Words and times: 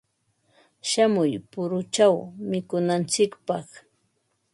Shamuy 0.89 1.33
puruchaw 1.51 2.15
mikunantsikpaq. 2.49 3.67